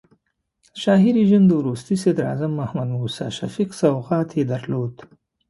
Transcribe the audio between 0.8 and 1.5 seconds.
شاهي رژیم